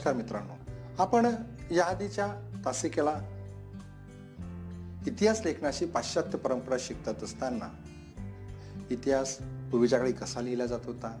नमस्कार 0.00 0.14
मित्रांनो. 0.16 0.54
आपण 0.98 1.26
या 1.70 1.84
आधीच्या 1.84 2.26
तासिकेला 2.64 3.12
इतिहास 5.06 5.40
लेखनाशी 5.44 5.86
पाश्चात्य 5.86 6.38
परंपरा 6.38 6.76
शिकत 6.80 7.22
असताना 7.24 7.68
इतिहास 8.90 9.36
पूर्वीच्या 9.70 9.98
काळी 9.98 10.12
कसा 10.12 10.40
लिहिला 10.40 10.66
जात 10.66 10.86
होता 10.86 11.12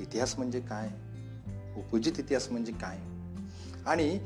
इतिहास 0.00 0.38
म्हणजे 0.38 0.60
काय 0.60 0.88
उपजित 1.76 2.12
इतिहास 2.18 2.48
म्हणजे 2.50 2.72
काय 2.72 2.98
आणि 3.86 4.18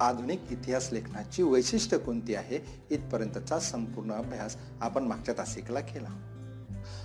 आधुनिक 0.00 0.52
इतिहास 0.52 0.92
लेखनाची 0.92 1.42
वैशिष्ट्य 1.42 1.98
कोणती 1.98 2.34
आहे 2.34 2.60
इथपर्यंतचा 2.90 3.60
संपूर्ण 3.60 4.12
अभ्यास 4.12 4.56
आपण 4.80 5.02
मागच्या 5.02 5.34
तासिकेला 5.38 5.80
केला. 5.80 6.08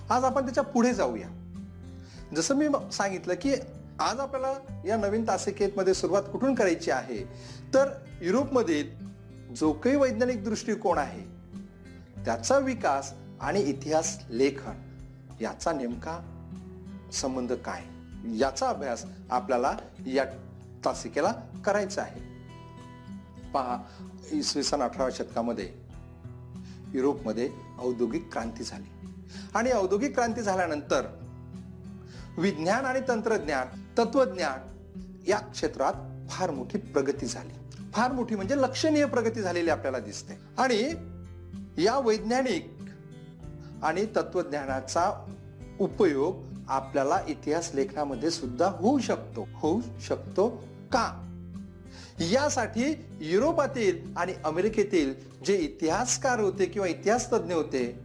आज 0.10 0.24
आपण 0.24 0.46
त्याच्या 0.46 0.64
पुढे 0.64 0.94
जाऊया. 0.94 1.30
जसं 2.36 2.56
मी 2.56 2.68
सांगितलं 2.92 3.34
की 3.34 3.54
आज 4.02 4.20
आपल्याला 4.20 4.82
या 4.86 4.98
नवीन 4.98 5.28
तासिकेमध्ये 5.28 5.94
सुरुवात 5.94 6.24
कुठून 6.32 6.56
करायची 6.56 6.92
आहे? 6.92 7.24
तर 7.74 7.90
युरोपमधील 8.22 8.90
जो 9.54 9.74
काही 9.74 9.96
वैज्ञानिक 9.96 10.44
दृष्टिकोन 10.44 10.98
आहे 10.98 11.22
त्याचा 12.26 12.58
विकास 12.58 13.14
आणि 13.42 13.60
इतिहास 13.60 14.20
लेखन 14.30 14.74
याचा 15.42 15.72
नेमका 15.72 16.20
संबंध 17.14 17.54
काय? 17.54 17.84
याचा 18.38 18.70
अभ्यास 18.70 19.06
आपल्याला 19.32 19.78
या 20.06 20.26
तासिकेला 20.86 21.34
करायचा 21.66 22.02
आहे. 22.02 22.20
पहा 23.54 23.84
इसवी 24.32 24.64
सन 24.64 24.82
अठराव्या 24.82 25.16
शतकामध्ये 25.16 25.74
युरोपमध्ये 26.94 27.50
औद्योगिक 27.80 28.32
क्रांती 28.32 28.64
झाली. 28.64 29.08
आणि 29.54 29.72
औद्योगिक 29.72 30.14
क्रांती 30.14 30.42
झाल्यानंतर 30.42 31.21
विज्ञान 32.38 32.86
आणि 32.86 33.00
तंत्रज्ञान 33.08 33.68
तत्वज्ञान 33.98 34.72
या 35.28 35.38
क्षेत्रात 35.38 35.94
फार 36.30 36.52
मोठी 36.52 36.78
प्रगती 36.78 37.26
झाली. 37.26 37.82
फार 37.92 38.12
मोठी 38.12 38.36
म्हणजे 38.36 38.56
लक्षणीय 38.56 39.06
प्रगती 39.06 39.42
झालेली 39.42 39.70
आपल्याला 39.70 40.00
दिसते. 40.00 40.34
आणि 40.58 40.94
या 41.84 42.00
वैज्ञानिक 42.00 42.76
आणि 43.84 44.06
तत्वज्ञानाचा 44.06 45.36
उपयोग 45.80 46.44
आपल्याला 46.68 47.20
इतिहास 47.28 47.72
लेखनामध्ये 47.74 48.32
सुद्धा 48.32 48.70
होऊ 48.70 49.00
शकतो. 49.00 49.48
होऊ 49.54 49.82
शकतो 50.02 50.50
का? 50.92 51.28
यासाठी 52.20 53.06
युरोपातील 53.22 54.14
आणि 54.18 54.34
अमेरिकेतील 54.46 55.14
जे 55.46 55.58
इतिहासकार 55.58 56.40
होते 56.40 56.66
किंवा 56.66 56.88
इतिहास 56.88 57.32
तज्ञ 57.34 57.54
होते 57.54 58.00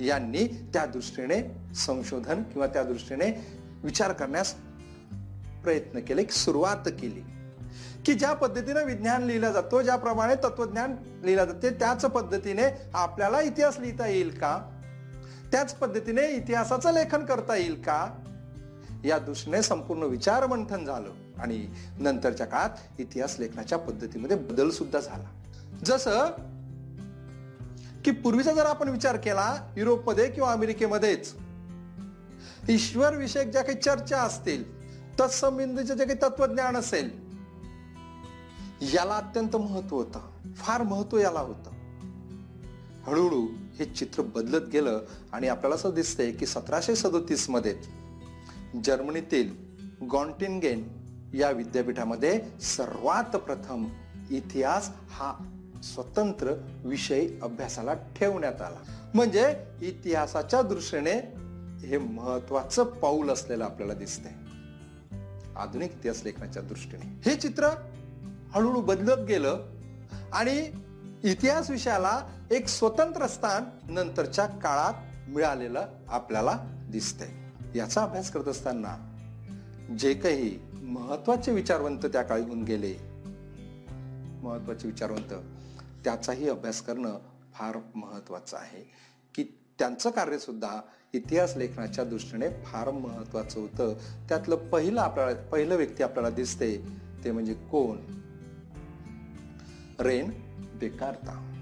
यांनी 0.00 0.46
त्या 0.46 0.86
दृष्टीने 0.86 1.65
संशोधन 1.76 2.42
किंवा 2.42 2.66
त्या 2.66 2.82
दृष्टीने 2.82 3.46
विचार 3.84 4.12
करण्यास 4.12 4.54
प्रयत्न 5.64 6.00
केले 6.00 6.24
सुरुवात 6.24 6.76
केली. 6.86 7.22
की 8.06 8.14
ज्या 8.14 8.32
पद्धतीने 8.32 8.84
विज्ञान 8.84 9.22
लिहिला 9.22 9.50
जातो 9.50 9.82
ज्याप्रमाणे 9.82 10.34
तत्वज्ञान 10.34 10.96
लिहिलं 11.24 11.44
जाते 11.44 11.70
त्याच 11.70 12.04
पद्धतीने 12.04 12.62
आपल्याला 12.94 13.40
इतिहास 13.40 13.78
लिहिता 13.78 14.06
येईल 14.06 14.30
का? 14.30 14.80
त्याच 15.52 15.74
पद्धतीने 15.74 16.28
इतिहासाचं 16.28 16.92
लेखन 16.92 17.24
करता 17.24 17.56
येईल 17.56 17.74
का? 17.74 18.10
या 19.04 19.18
दृष्टीने 19.18 19.62
संपूर्ण 19.62 20.02
विचार 20.02 20.46
मंथन 20.46 20.84
झालं. 20.84 21.10
आणि 21.38 21.68
नंतरच्या 21.98 22.46
काळात 22.46 22.70
इतिहास 22.98 23.36
लेखनाच्या 23.38 23.78
पद्धतीमध्ये 23.78 24.36
बदल 24.36 24.70
सुद्धा 24.70 25.00
झाला. 25.00 25.42
जसं 25.84 26.26
की 28.04 28.10
पूर्वीचा 28.10 28.52
जर 28.52 28.66
आपण 28.66 28.88
विचार 28.88 29.16
केला 29.16 29.72
युरोपमध्ये 29.76 30.30
किंवा 30.30 30.52
अमेरिकेमध्येच 30.52 31.34
ईश्वर 32.68 33.16
विषयक 33.16 33.46
ज्या 33.46 33.62
काही 33.62 33.78
चर्चा 33.78 34.18
असतील 34.18 34.86
तत्संबंधीचे 35.20 35.94
जे 35.94 36.04
काही 36.04 36.18
तत्वज्ञान 36.22 36.76
असेल 36.76 37.10
याला 38.80 39.14
अत्यंत 39.14 39.56
महत्त्व 39.56 39.96
होतं. 39.96 40.52
फार 40.56 40.82
महत्त्व 40.82 41.18
याला 41.18 41.40
होतं. 41.40 41.70
हळूहळू 43.06 43.46
हे 43.78 43.84
चित्र 43.84 44.22
बदलत 44.22 44.68
गेलं 44.68 45.00
आणि 45.32 45.48
आपल्याला 45.48 45.74
असं 45.74 45.90
दिसतंय 45.90 46.30
की 46.30 46.46
सतराशे 46.46 46.96
सदोतीसमध्ये 46.96 47.76
जर्मनीतील 48.84 49.54
गॉन्टिनगेन 50.10 50.88
या 51.34 51.50
विद्यापीठामध्ये 51.50 52.40
सर्वात 52.60 53.36
प्रथम 53.36 53.88
इतिहास 54.30 54.90
हा 55.10 55.34
स्वतंत्र 55.82 56.54
विषय 56.84 57.28
अभ्यासाला 57.42 57.92
ठेवण्यात 57.94 58.62
आला. 58.62 59.10
म्हणजे 59.14 59.56
इतिहासाच्या 59.82 60.62
दृष्टीने 60.62 61.45
हे 61.86 61.98
महत्वाचं 61.98 62.84
पाऊल 62.84 63.30
असलेलं 63.30 63.64
आपल्याला 63.64 63.94
दिसतंय. 63.94 64.32
आधुनिक 65.56 65.92
इतिहास 65.92 66.22
लेखनाच्या 66.24 66.62
दृष्टीने. 66.62 67.30
हे 67.30 67.36
चित्र 67.36 67.68
हळूहळू 68.50 68.80
बदलत 68.80 69.26
गेलं 69.26 69.66
आणि 70.32 70.70
इतिहास 71.24 71.70
विषयाला 71.70 72.22
एक 72.50 72.68
स्वतंत्र 72.68 73.26
स्थान 73.26 73.92
नंतरच्या 73.92 74.46
काळात 74.46 74.94
मिळालेलं 75.28 75.86
आपल्याला 76.08 76.58
दिसतंय. 76.90 77.28
याचा 77.78 78.02
अभ्यास 78.02 78.30
करत 78.30 78.48
असताना 78.48 79.12
जे 79.98 80.14
काही 80.14 80.58
महत्त्वाचे 80.74 81.52
विचारवंत 81.52 82.06
त्या 82.06 82.22
काळी 82.22 82.42
होऊन 82.42 82.62
गेले 82.62 82.94
महत्त्वाचे 84.42 84.86
विचारवंत 84.86 85.34
त्याचाही 86.04 86.48
अभ्यास 86.48 86.82
करणं 86.82 87.18
फार 87.54 87.78
महत्वाचं 87.94 88.56
आहे. 88.56 89.06
त्यांचं 89.78 90.10
कार्यसुद्धा 90.10 90.80
इतिहास 91.12 91.54
लेखनाच्या 91.56 92.04
दृष्टीने 92.04 92.48
फार 92.48 92.90
महत्वाचं 92.90 93.60
होतं. 93.60 93.94
त्यातलं 94.28 94.56
पहिलं 94.56 95.00
आपल्याला 95.00 95.42
पहिलं 95.48 95.76
व्यक्ती 95.76 96.02
आपल्याला 96.02 96.30
दिसते 96.30 96.86
ते 97.24 97.30
म्हणजे 97.30 97.54
कोण? 97.54 97.96
रेन 100.00 100.30
बेकारता 100.80 101.52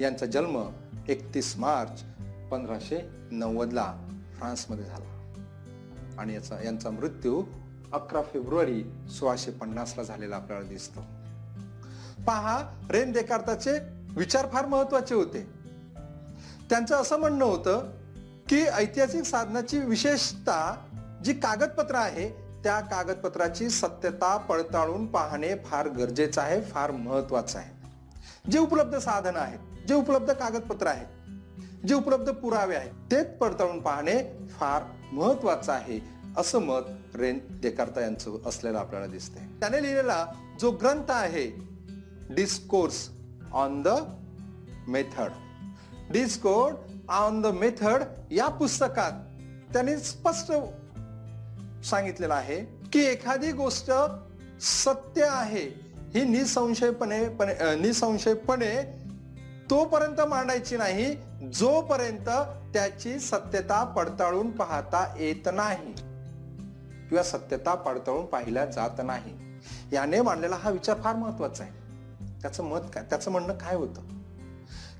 यांचा 0.00 0.26
जन्म 0.26 0.70
एकतीस 1.08 1.56
मार्च 1.56 2.02
पंधराशे 2.50 3.10
नव्वदला 3.30 3.94
फ्रान्समध्ये 4.36 4.84
झाला. 4.84 5.34
आणि 6.18 6.34
याचा 6.34 6.62
यांचा 6.64 6.90
मृत्यू 6.90 7.44
अकरा 7.92 8.22
फेब्रुवारी 8.22 8.84
सोळाशे 9.10 9.50
पन्नासला 9.50 10.02
झालेला 10.02 10.36
आपल्याला 10.36 10.68
दिसतो. 10.68 11.00
पहा 12.26 12.86
रेन 12.90 13.12
देकार्ताचे 13.12 13.72
विचार 14.16 14.46
फार 14.52 14.66
महत्त्वाचे 14.66 15.14
होते. 15.14 15.57
त्यांचं 16.70 16.96
असं 16.96 17.16
म्हणणं 17.16 17.44
होतं 17.44 17.90
की 18.48 18.66
ऐतिहासिक 18.66 19.22
साधनाची 19.22 19.78
विशेषता 19.78 20.84
जी 21.24 21.32
कागदपत्र 21.32 21.94
आहे 21.94 22.28
त्या 22.64 22.80
कागदपत्राची 22.80 23.70
सत्यता 23.70 24.36
पडताळून 24.36 25.06
पाहणे 25.06 25.54
फार 25.54 25.88
गरजेचं 25.88 26.40
आहे 26.40 26.60
फार 26.60 26.90
महत्वाचं 26.90 27.58
आहे. 27.58 27.78
जे 28.50 28.58
उपलब्ध 28.58 28.96
साधन 28.98 29.36
आहेत 29.36 29.58
जे 29.88 29.94
उपलब्ध 29.94 30.32
कागदपत्र 30.32 30.86
आहेत 30.86 31.06
जे 31.86 31.94
उपलब्ध 31.94 32.32
पुरावे 32.32 32.76
आहेत 32.76 32.92
तेच 33.10 33.26
पडताळून 33.38 33.80
पाहणे 33.80 34.46
फार 34.50 34.82
महत्वाचं 35.12 35.72
आहे 35.72 36.00
असं 36.36 36.58
मत 36.58 37.16
रेन 37.16 37.38
देकार्ता 37.50 38.00
यांचं 38.00 38.48
असलेलं 38.48 38.78
आपल्याला 38.78 39.06
दिसतंय. 39.06 39.46
त्याने 39.60 39.82
लिहिलेला 39.82 40.26
जो 40.60 40.70
ग्रंथ 40.70 41.10
आहे 41.10 41.46
discourse 42.30 43.08
on 43.52 43.82
the 43.82 43.88
method 44.88 45.30
discourse 46.10 46.74
on 47.08 47.40
the 47.40 47.46
method 47.46 48.02
या 48.30 48.48
पुस्तकात 48.48 49.12
त्यांनी 49.72 49.96
स्पष्ट 49.96 50.52
सांगितलेलं 51.84 52.34
आहे 52.34 52.64
की 52.92 53.00
एखादी 53.00 53.52
गोष्ट 53.52 53.90
सत्य 54.60 55.24
आहे 55.24 55.88
ही 56.14 56.24
निसंशयपणे 56.24 57.26
निसंशयपणे 57.76 58.82
तोपर्यंत 59.70 60.20
मांडायची 60.20 60.76
नाही 60.76 61.16
जोपर्यंत 61.54 62.28
त्याची 62.72 63.18
सत्यता 63.18 63.84
पडताळून 63.84 64.50
पाहता 64.50 65.14
येत 65.18 65.48
नाही 65.54 65.92
किंवा 67.08 67.22
सत्यता 67.22 67.74
पडताळून 67.74 68.26
पाहिल्या 68.26 68.66
जात 68.66 69.00
नाही. 69.04 69.34
याने 69.92 70.20
मांडलेला 70.20 70.56
हा 70.56 70.70
विचार 70.70 71.00
फार 71.00 71.16
महत्त्वाचा 71.16 71.64
आहे. 71.64 71.72
त्याचं 72.42 72.64
मत 72.64 72.78
काय 72.94 73.02
त्याचं 73.02 73.30
म्हणणं 73.30 73.54
काय 73.54 73.74
होतं? 73.74 74.17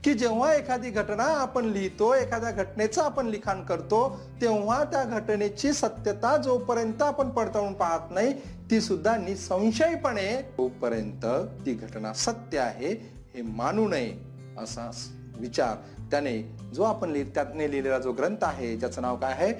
की 0.08 0.14
जेव्हा 0.14 0.52
एखादी 0.54 0.90
घटना 0.90 1.22
आपण 1.22 1.64
लिहितो 1.64 2.14
एखाद्या 2.14 2.50
घटनेचं 2.50 3.02
आपण 3.02 3.26
लिखाण 3.26 3.62
करतो 3.62 3.98
तेव्हा 4.40 4.84
त्या 4.84 5.02
घटनेची 5.04 5.72
सत्यता 5.72 6.36
जोपर्यंत 6.36 7.02
आपण 7.02 7.28
पडताळून 7.28 7.72
पाहत 7.72 8.12
नाही 8.12 8.32
ती 8.70 8.80
सुद्धा 8.80 9.16
निसंशयपणे 9.16 10.30
तोपर्यंत 10.58 11.26
ती 11.66 11.74
घटना 11.74 12.12
सत्य 12.12 12.58
आहे 12.58 12.92
हे 13.34 13.42
मानू 13.42 13.88
नये 13.88 14.14
असा 14.58 14.90
विचार 15.38 15.76
त्याने 16.10 16.36
जो 16.74 16.82
आपण 16.82 17.22
त्याने 17.34 17.70
लिहिलेला 17.70 17.98
जो 17.98 18.12
ग्रंथ 18.12 18.44
आहे 18.44 18.76
ज्याचं 18.76 19.02
नाव 19.02 19.16
काय 19.16 19.32
आहे? 19.32 19.52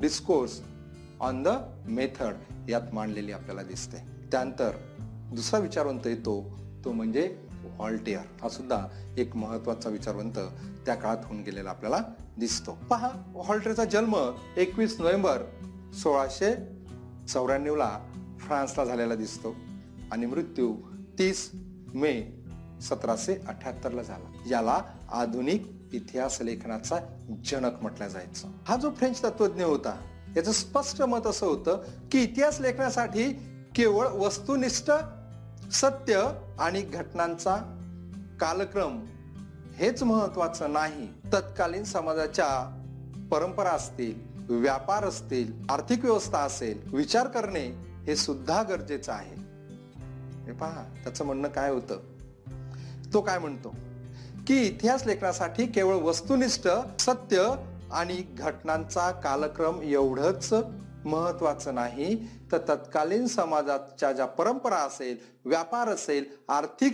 डिस्कोर्स 0.00 0.60
ऑन 1.20 1.42
द 1.42 1.48
मेथड 1.86 2.70
यात 2.70 2.94
मांडलेली 2.94 3.32
आपल्याला 3.32 3.62
दिसते. 3.62 4.04
त्यानंतर 4.32 4.70
दुसरा 5.34 5.60
विचारवंत 5.60 6.06
येतो 6.06 6.42
तो 6.84 6.92
म्हणजे 6.92 7.34
व्हॉल्टेअर 7.64 8.22
हा 8.42 8.48
सुद्धा 8.48 8.86
एक 9.18 9.36
महत्त्वाचा 9.36 9.90
विचारवंत 9.90 10.38
त्या 10.86 10.94
काळात 10.94 11.16
होऊन 11.24 11.42
गेलेला 11.42 11.70
आपल्याला 11.70 11.98
दिसतो. 12.38 12.78
पहा 12.90 13.10
व्हॉल्टेअरचा 13.34 13.84
जन्म 13.84 14.30
एकवीस 14.56 14.96
नोव्हेंबर 14.98 15.42
सोळाशे 16.02 16.54
चौऱ्याण्णवला 17.28 17.98
फ्रान्सला 18.40 18.84
झालेला 18.84 19.14
दिसतो 19.14 19.54
आणि 20.12 20.26
मृत्यू 20.26 20.76
तीस 21.18 21.50
मे 21.94 22.44
सतराशे 22.82 23.34
अठ्याहत्तरला 23.48 24.02
झाला. 24.02 24.32
याला 24.50 24.80
आधुनिक 25.12 25.72
इतिहास 25.92 26.38
लेखनाचा 26.42 26.96
जनक 27.44 27.82
म्हटला 27.82 28.08
जायचं. 28.08 28.48
हा 28.64 28.76
जो 28.76 28.90
फ्रेंच 28.90 29.24
तत्वज्ञ 29.24 29.64
होता 29.64 29.96
याचं 30.36 30.52
स्पष्ट 30.52 31.02
मत 31.02 31.26
असं 31.26 31.46
होतं 31.46 31.82
की 32.10 32.22
इतिहास 32.22 32.60
लेखनासाठी 32.60 33.32
केवळ 33.74 34.06
वस्तुनिष्ठ 34.06 34.90
सत्य 35.72 36.24
आणि 36.62 36.82
घटनांचा 36.82 37.56
कालक्रम 38.40 39.06
हेच 39.76 40.02
महत्वाचं 40.02 40.72
नाही. 40.72 41.08
तत्कालीन 41.32 41.84
समाजाच्या 41.84 42.78
परंपरा 43.30 43.70
असतील 43.70 44.20
व्यापार 44.48 45.04
असतील 45.04 45.52
आर्थिक 45.70 46.04
व्यवस्था 46.04 46.38
असेल 46.38 46.96
विचार 46.96 47.28
करणे 47.28 47.66
हे 48.06 48.16
सुद्धा 48.16 48.62
गरजेचं 48.62 49.12
आहे. 49.12 49.34
हे 50.44 50.52
पहा 50.52 50.84
त्याचं 51.04 51.24
म्हणणं 51.24 51.48
काय 51.48 51.70
होतं? 51.70 52.00
तो 53.12 53.20
काय 53.20 53.38
म्हणतो? 53.38 53.76
की 54.46 54.56
इतिहास 54.56 55.06
लेखनासाठी 55.06 55.66
केवळ 55.66 55.94
वस्तुनिष्ठ 55.94 56.68
सत्य 56.98 57.54
आणि 57.92 58.22
घटनांचा 58.38 59.10
कालक्रम 59.10 59.82
एवढंच 59.82 60.52
महत्वाचं 61.04 61.74
नाही 61.74 62.14
तर 62.52 62.58
तत्कालीन 62.58 63.26
समाजाच्या 63.26 64.12
ज्या 64.12 64.26
परंपरा 64.26 64.76
असेल 64.76 65.16
व्यापार 65.44 65.88
असेल 65.88 66.24
आर्थिक 66.48 66.92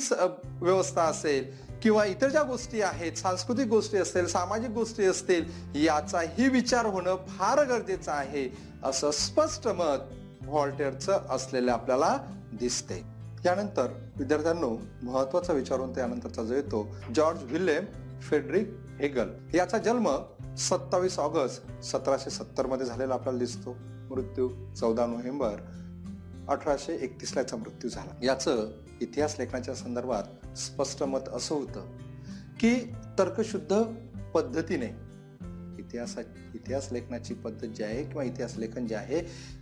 व्यवस्था 0.63 1.03
असेल 1.03 1.69
किंवा 1.83 2.05
इतर 2.05 2.29
ज्या 2.29 2.43
गोष्टी 2.43 2.81
आहेत 2.83 3.13
सांस्कृतिक 3.13 3.67
गोष्टी 3.67 3.97
असतील 3.97 4.27
सामाजिक 4.27 4.71
गोष्टी 4.71 5.05
असतील 5.05 5.45
याचाही 5.75 6.49
विचार 6.49 6.87
होणं 6.87 7.17
फार 7.17 7.65
गरजेचं 7.65 8.13
आहे 8.13 8.49
असं 8.85 9.11
स्पष्ट 9.11 9.69
मत 9.69 9.99
व्हॉल्टेअरचं 10.43 11.21
असलेलं 11.31 11.73
आपल्याला 11.73 12.19
दिसते. 12.53 13.03
यानंतर 13.45 13.87
विद्यार्थ्यांनो 14.17 14.77
महत्त्वाचा 15.03 15.53
विचारून 15.53 15.95
त्यानंतरचा 15.95 16.43
जो 16.43 16.55
येतो 16.55 16.87
जॉर्ज 17.15 17.43
विल्यम 17.43 17.85
फेडरिक 18.21 18.69
हेगल. 19.01 19.29
याचा 19.55 19.79
जन्म 19.79 20.11
सत्तावीस 20.59 21.19
ऑगस्ट 21.19 21.83
सतराशे 21.83 22.31
सत्तरमध्ये 22.31 22.87
झालेला 22.87 23.15
आपल्याला 23.15 23.39
दिसतो. 23.39 23.77
मृत्यू 24.11 24.51
चौदा 24.81 25.07
नोव्हेंबर 25.07 25.57
अठराशे 26.49 26.95
एकतीसलाचा 26.95 27.41
याचा 27.41 27.57
मृत्यू 27.57 27.91
झाला. 27.91 28.25
याचं 28.25 28.71
इतिहास 29.01 29.37
लेखनाच्या 29.39 29.75
संदर्भात 29.75 30.57
स्पष्ट 30.59 31.03
मत 31.03 31.29
असं 31.29 31.55
होतं 31.55 31.99
की 32.61 32.93
तर्कशुद्ध 33.19 33.83
पद्धतीने 34.35 34.87
इतिहासा 35.79 36.21
इतिहास 36.55 36.89
लेखनाची 36.93 37.35
पद्धत 37.35 37.67
जी 37.67 37.83
आहे 37.83 38.05
किंवा 38.05 38.23
इतिहास 38.23 38.57
लेखन 38.57 38.87
जे 38.87 38.95
आहे 38.95 39.19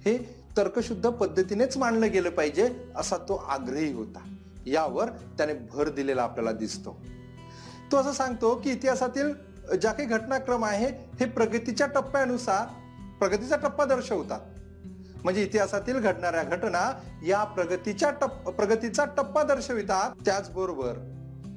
हे 0.07 0.19
तर्कशुद्ध 0.57 1.09
पद्धतीनेच 1.09 1.77
मांडलं 1.77 2.13
गेलं 2.13 2.31
पाहिजे 2.31 2.89
असा 2.97 3.17
तो 3.17 3.37
आग्रही 3.37 3.93
होता. 3.93 4.35
यावर 4.67 5.09
त्याने 5.09 5.55
भर 5.55 5.89
दिलेला 5.89 6.23
आपल्याला 6.23 6.53
दिसतो. 6.53 7.03
तो 7.93 7.97
असं 7.97 8.13
सांगतो 8.13 8.55
की 8.55 8.71
इतिहासातील 8.71 9.33
ज्या 9.81 9.93
काही 9.93 10.09
घटनाक्रम 10.09 10.65
आहे 10.65 10.87
हे 10.89 11.25
प्रगतीच्या 11.25 11.87
टप्प्यानुसार 11.87 12.86
प्रगतीचा 13.19 13.57
टप्पा 13.57 13.85
दर्शवतात. 13.85 14.41
म्हणजे 15.25 15.43
इतिहासातील 15.43 15.99
घडणाऱ्या 15.99 16.43
घटना 16.43 17.01
या 17.27 17.45
प्रगतीच्या 17.45 18.11
टप्प 18.11 18.51
प्रगतीचा 18.51 19.05
टप्पा 19.05 19.43
दर्शवितात. 19.43 20.25
त्याचबरोबर 20.25 20.95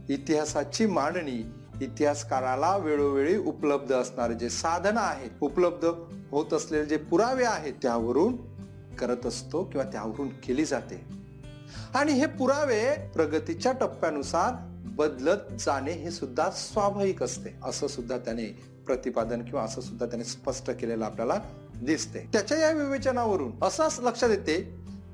इतिहासाची 0.09 0.85
मांडणी 0.85 1.51
इतिहासकाराला 1.81 2.77
वेळोवेळी 2.77 3.37
उपलब्ध 3.37 3.93
असणारे 3.93 4.33
जे 4.33 4.49
साधन 4.49 4.97
आहेत 4.97 5.29
उपलब्ध 5.41 5.91
होत 6.31 6.53
असलेले 6.53 6.85
जे 6.85 6.97
पुरावे 6.97 7.43
आहेत 7.43 7.73
त्यावरून 7.81 8.35
करत 8.95 9.25
असतो 9.25 9.63
किंवा 9.63 9.85
त्यावरून 9.91 10.29
केली 10.29 10.65
जाते. 10.65 11.03
आणि 11.93 12.11
हे 12.11 12.25
पुरावे 12.25 13.09
प्रगतीच्या 13.15 13.71
टप्प्यानुसार 13.71 14.53
बदलत 14.85 15.59
जाणे 15.59 15.91
हे 15.91 16.11
सुद्धा 16.11 16.49
स्वाभाविक 16.49 17.23
असते. 17.23 17.55
असं 17.63 17.87
सुद्धा 17.87 18.17
त्याने 18.17 18.59
प्रतिपादन 18.89 19.41
किंवा 19.41 19.63
असं 19.63 19.81
सुद्धा 19.81 20.05
त्याने 20.05 20.23
स्पष्ट 20.23 20.71
केलेलं 20.71 21.05
आपल्याला 21.05 21.39
दिसते 21.81 22.19
त्याच्या 22.33 22.57
या 22.57 22.71
विवेचनावरून 22.71 23.51
असं 23.61 24.03
लक्षात 24.03 24.29
येते 24.29 24.61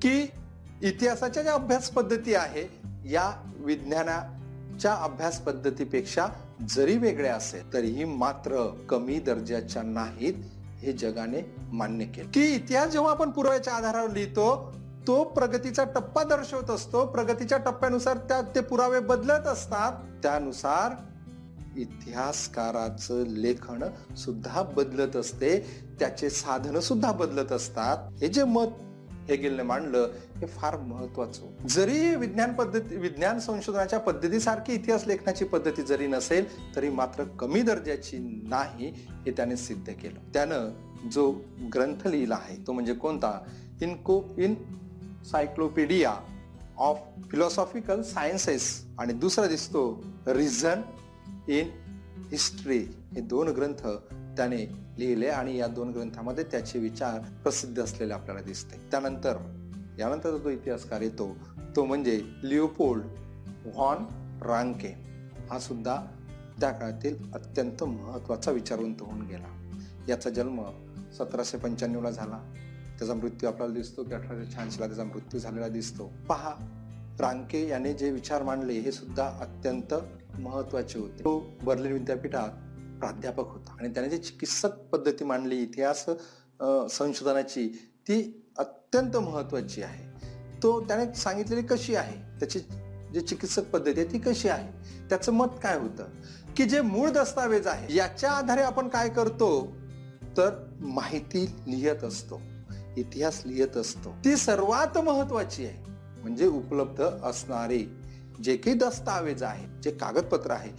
की 0.02 0.32
इतिहासाच्या 0.82 1.44
ज्या 1.44 1.54
अभ्यास 1.54 1.90
पद्धती 1.90 2.34
आहे 2.36 2.66
या 3.12 3.32
विज्ञानाच्या 3.60 4.94
अभ्यास 4.94 5.40
पद्धतीपेक्षा 5.40 6.28
जरी 6.70 6.98
वेगळ्या 6.98 7.36
असेल 7.36 7.74
तरीही 7.74 8.04
मात्र 8.06 8.66
कमी 8.90 9.20
दर्जाच्या 9.20 9.82
नाहीत 9.82 10.34
हे 10.82 10.94
जगाने 10.94 11.42
मान्य 11.72 12.06
केले. 12.06 12.30
की 12.34 12.44
इतिहास 12.56 12.92
जेव्हा 12.92 13.12
आपण 13.12 13.30
पुराव्याच्या 13.30 13.74
आधारावर 13.74 14.10
लिहितो 14.10 14.74
तो 15.08 15.24
प्रगतीचा 15.24 15.84
टप्पा 15.96 16.24
दर्शवत 16.24 16.70
असतो. 16.70 17.06
प्रगतीच्या 17.06 17.58
टप्प्यानुसार 17.58 18.18
त्या 18.18 18.42
ते 18.56 18.62
पुरावे 18.62 19.00
बदलत 19.00 19.48
असतात. 19.48 19.92
त्यानुसार 20.24 20.96
इतिहासकाराचं 21.78 23.24
लेखन 23.28 23.84
सुद्धा 24.16 24.62
बदलत 24.62 25.16
असते. 25.16 25.60
त्याचे 26.00 26.30
साधन 26.30 26.80
सुद्धा 26.80 27.12
बदलत 27.12 27.52
असतात. 27.52 27.98
हे 28.22 28.28
जे 28.28 28.44
मत 28.44 28.68
हेगेलने 29.30 29.64
मांडलं 29.64 30.12
हे 30.38 30.46
फार 30.46 30.78
महत्वाचं 30.78 31.68
जरी 31.68 32.16
विज्ञान 32.16 32.54
पद्धती 32.54 32.96
विज्ञान 32.96 33.40
संशोधनाच्या 33.40 34.00
पद्धतीसारखी 34.00 34.74
इतिहास 34.74 35.08
लेखनाची 35.08 35.46
पद्धती 35.46 35.82
जरी 35.82 36.08
नसेल 36.08 36.76
तरी 36.76 36.90
मात्र 36.90 37.24
कमी 37.24 37.62
दर्जाची 37.62 38.18
नाही 38.48 38.90
हे 38.98 39.32
त्याने 39.32 39.58
सिद्ध 39.58 39.94
केलं. 39.94 40.34
त्यानं 40.34 40.70
जो 41.10 41.32
ग्रंथ 41.74 42.08
लिहिला 42.08 42.36
आहे 42.36 42.58
तो 42.68 42.72
म्हणजे 42.72 42.94
कोणता? 42.94 43.40
इनको 43.82 44.24
इन 44.38 44.54
सायक्लोपीडिया 45.32 46.16
ऑफ 46.78 47.00
फिलॉसॉफिकल 47.32 48.02
सायन्सेस. 48.02 48.86
आणि 49.00 49.14
दुसरा 49.14 49.48
दिसतो 49.48 50.06
रिझन 50.28 50.82
इन 51.48 51.68
हिस्ट्री 52.32 52.78
हे 53.14 53.22
दोन 53.22 53.48
ग्रंथ 53.48 53.88
त्याने 54.38 54.70
लिहिले 54.98 55.28
आणि 55.28 55.58
या 55.58 55.68
दोन 55.68 55.90
ग्रंथामध्ये 55.90 56.44
त्याचे 56.44 56.80
विचार 56.80 57.20
प्रसिद्ध 57.20 57.84
असलेले 57.84 58.14
आपल्याला 58.14 58.42
दिसते. 58.42 58.78
त्यानंतर 58.92 59.38
यानंतर 60.00 60.38
जो 60.38 60.50
इतिहासकार 60.50 61.02
येतो 61.02 61.36
तो 61.76 61.86
म्हणजे 61.86 62.22
लिओपोल्ड 62.44 63.04
व्हॉन 63.66 63.98
रांके. 64.42 64.94
हा 65.50 65.60
सुद्धा 65.60 66.06
त्या 66.60 66.72
काळातील 66.72 67.16
अत्यंत 67.34 67.84
महत्त्वाचा 67.84 68.52
विचारवंत 68.52 68.96
होऊन 69.00 69.22
गेला. 69.22 69.72
याचा 70.10 70.30
जन्म 70.30 70.62
सतराशे 71.20 71.58
पंच्याण्णवला 71.58 72.10
झाला. 72.10 72.54
त्याचा 73.00 73.14
मृत्यू 73.14 73.50
आपल्याला 73.50 73.74
दिसतो 73.74 74.04
की 74.04 74.14
अठराशे 74.14 74.52
शहाऐंशीला 74.52 74.88
त्याचा 74.88 75.04
मृत्यू 75.04 75.40
झालेला 75.40 75.68
दिसतो. 75.68 76.14
पहा 76.30 76.54
रांके 77.20 77.68
याने 77.68 77.94
जे 77.94 78.12
विचार 78.12 78.44
मांडले 78.44 78.74
हे 78.74 78.92
सुद्धा 78.92 79.28
अत्यंत 79.28 79.94
महत्त्वाचे 80.40 81.00
होते. 81.00 81.20
तो 81.20 81.44
बर्लिन 81.64 81.92
विद्यापीठात 81.92 82.50
प्राध्यापक 83.00 83.48
होता. 83.48 83.76
आणि 83.80 83.90
त्याने 83.90 84.10
जी 84.10 84.18
चिकित्सक 84.18 84.72
पद्धती 84.72 85.24
मांडली 85.24 85.56
इतिहास 85.58 86.06
संशोधनाची 86.92 87.92
ती 88.08 88.46
अत्यंत 88.58 89.18
महत्वाची 89.18 89.84
आहे. 89.84 90.28
तो 90.64 90.82
त्याने 90.82 91.16
सांगितलेली 91.16 91.62
कशी 91.62 91.96
आहे? 91.96 92.40
त्याची 92.40 92.60
जी 93.14 93.22
चिकित्सक 93.22 93.64
पद्धती 93.64 94.00
आहे 94.00 94.12
ती 94.14 94.20
कशी 94.20 94.50
आहे? 94.50 94.72
त्याचं 95.10 95.32
मत 95.32 95.46
काय 95.64 95.78
होतं? 95.78 96.06
की 96.58 96.64
जे 96.64 96.82
मूळ 96.82 97.10
दस्तावेज 97.10 97.68
आहे 97.68 97.96
याच्या 97.96 98.32
आधारे 98.32 98.62
आपण 98.62 98.88
काय 98.88 99.10
करतो? 99.10 99.68
तर 100.38 100.74
माहिती 100.80 101.46
लिहित 101.68 102.04
असतो. 102.04 102.42
इतिहास 102.98 103.42
लिहित 103.46 103.78
असतो. 103.78 104.10
ती 104.26 104.36
सर्वात 104.36 104.98
महत्वाची 104.98 105.66
आहे. 105.66 105.92
म्हणजे 106.22 106.48
उपलब्ध 106.48 107.04
असणारी. 107.24 107.86
जे 108.44 108.56
काही 108.58 108.76
दस्तावेज 108.78 109.44
आहे 109.44 109.68
जे 109.84 109.92
कागदपत्र 109.92 110.52
आहे 110.52 110.72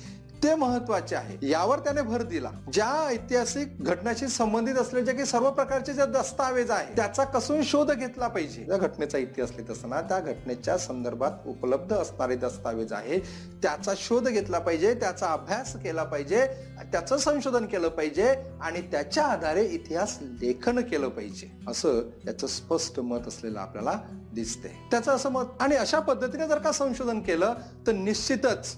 ते 0.43 0.55
महत्त्वाचे 0.55 1.15
आहे. 1.17 1.37
यावर 1.49 1.79
त्याने 1.79 2.03
भर 2.03 2.23
दिला. 2.23 2.51
ज्या 2.73 2.87
ऐतिहासिक 3.07 3.83
घटनाशी 3.83 4.27
संबंधित 4.29 4.75
असलेले 4.75 5.05
जे 5.07 5.13
काही 5.13 5.25
सर्व 5.27 5.51
प्रकारचे 5.51 5.93
जे 5.93 6.05
दस्तावेज 6.07 6.71
आहे 6.71 6.95
त्याचा 6.97 7.25
कसून 7.25 7.63
शोध 7.63 7.91
घेतला 7.93 8.29
पाहिजे? 8.29 8.65
त्या 8.65 8.77
घटनेचा 8.79 9.19
इतिहास 9.19 9.51
लिहित 9.51 9.71
असताना 9.71 10.01
त्या 10.01 10.19
घटनेच्या 10.21 10.77
संदर्भात 10.79 11.47
उपलब्ध 11.47 11.95
असणारे 11.95 12.37
दस्तावेज 12.37 12.93
आहे 12.93 13.19
त्याचा 13.63 13.93
शोध 13.97 14.29
घेतला 14.29 14.59
पाहिजे 14.59 14.95
त्याचा 14.95 15.27
अभ्यास 15.27 15.75
केला 15.77 16.03
पाहिजे 16.05 16.47
त्याचं 16.93 17.17
संशोधन 17.17 17.67
केलं 17.67 17.89
पाहिजे 17.89 18.35
आणि 18.63 18.81
त्याच्या 18.83 19.25
आधारे 19.25 19.65
इतिहास 19.65 20.19
लेखन 20.43 20.81
केलं 20.81 21.09
पाहिजे. 21.09 21.51
असं 21.69 22.01
त्याचं 22.25 22.47
स्पष्ट 22.47 23.01
मत 23.01 23.29
असलेलं 23.29 23.59
आपल्याला 23.59 23.99
दिसते 24.35 24.69
त्याचं 24.91 25.13
असं 25.13 25.31
मत 25.31 25.61
आणि 25.61 25.77
अशा 25.77 25.99
पद्धतीने 26.01 26.47
जर 26.49 26.59
का 26.59 26.73
संशोधन 26.73 27.21
केलं 27.21 27.55
तर 27.87 27.93
निश्चितच 27.93 28.77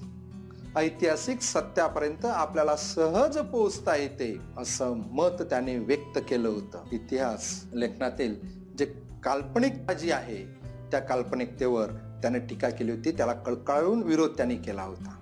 ऐतिहासिक 0.77 1.41
सत्यापर्यंत 1.41 2.25
आपल्याला 2.25 2.77
सहज 2.77 3.39
पोहोचता 3.39 3.97
येते 3.97 4.41
असं 4.59 4.97
मत 4.97 5.43
त्याने 5.43 5.79
व्यक्त 5.79 6.19
केलं 6.29 6.49
होतं. 6.49 6.85
इतिहास 6.93 7.65
लेखनातील 7.75 8.35
जे 8.79 8.85
काल्पनिक 9.23 9.91
जी 9.91 10.11
आहे 10.11 10.45
त्या 10.91 11.01
काल्पनिकतेवर 11.01 11.87
त्याने 12.23 12.39
टीका 12.39 12.71
केली 12.71 12.91
होती 12.91 13.11
त्याला 13.13 13.33
कळकळून 13.33 14.03
विरोध 14.03 14.37
त्याने 14.37 14.57
केला 14.57 14.83
होता. 14.83 15.15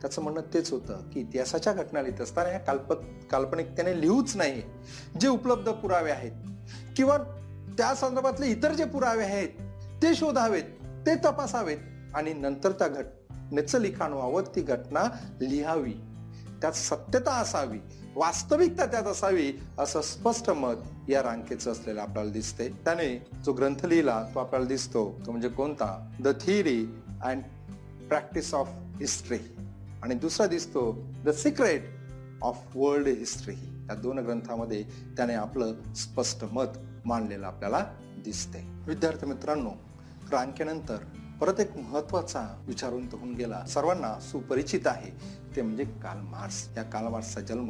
त्याचं 0.00 0.22
म्हणणं 0.22 0.40
तेच 0.54 0.72
होतं 0.72 1.10
की 1.10 1.20
इतिहासाच्या 1.20 1.72
घटना 1.72 2.02
लिहित 2.02 2.20
असताना 2.20 2.48
या 2.48 2.58
काल्प 2.58 2.92
काल्पनिकतेने 3.30 4.00
लिहूच 4.00 4.36
नाही. 4.36 4.62
जे 5.20 5.28
उपलब्ध 5.28 5.72
पुरावे 5.72 6.10
आहेत 6.10 6.32
किंवा 6.96 7.18
त्या 7.78 7.94
संदर्भातले 7.94 8.46
इतर 8.46 8.72
जे 8.72 8.84
पुरावे 8.84 9.24
आहेत 9.24 9.48
ते 10.02 10.14
शोधावेत 10.14 10.64
ते 11.06 11.14
तपासावेत 11.14 11.78
आणि 12.14 12.32
नंतर 12.32 12.72
त्या 12.72 12.88
घट 12.88 13.04
लिखाण 13.52 14.12
व्हावं 14.12 14.42
ती 14.42 14.62
घटना 14.62 15.04
लिहावी. 15.40 15.94
त्यात 16.60 16.72
सत्यता 16.72 17.32
असावी 17.34 17.78
वास्तविकता 18.16 18.86
त्यात 18.86 19.02
असावी 19.02 19.52
असं 19.78 20.00
स्पष्ट 20.02 20.50
मत 20.50 20.74
या 21.08 21.22
रांकेचं 21.22 21.72
असलेलं 21.72 22.00
आपल्याला 22.00 22.30
दिसते 22.30 22.68
त्याने 22.68 23.26
जो 23.44 23.52
ग्रंथ 23.52 23.86
लिहिला 23.86 24.26
तो 24.34 24.38
आपल्याला 24.40 24.66
दिसतो 24.66 25.20
तो 25.26 25.30
म्हणजे 25.30 25.48
कोणता? 25.48 26.10
The 26.20 26.28
theory 26.28 26.86
and 27.24 27.42
practice 28.08 28.54
of 28.54 28.68
history 29.00 29.38
आणि 30.02 30.14
दुसरा 30.14 30.46
दिसतो 30.46 31.06
the 31.24 31.30
secret 31.30 31.84
of 32.42 32.58
world 32.74 33.08
history 33.08 33.54
या 33.88 33.94
दोन 33.94 34.18
ग्रंथामध्ये 34.18 34.82
त्याने 35.16 35.34
आपलं 35.34 35.74
स्पष्ट 35.96 36.44
मत 36.52 36.78
मांडलेलं 37.04 37.46
आपल्याला 37.46 37.86
दिसते 38.24 38.58
विद्यार्थी 38.86 39.26
मित्रांनो 39.26 39.70
रांकेनंतर 40.32 40.96
परत 41.42 41.60
एक 41.60 41.76
महत्त्वाचा 41.76 42.64
विचारवंत 42.66 43.08
होऊन 43.12 43.34
गेला. 43.34 43.64
सर्वांना 43.66 44.20
सुपरिचित 44.20 44.86
आहे. 44.86 45.10
ते 45.56 45.62
म्हणजे 45.62 45.84
काल 45.84 46.20
मार्क्स 46.20 46.68
या 46.76 46.82
काल 46.82 47.04
मार्क्सचा 47.04 47.40
जन्म 47.40 47.68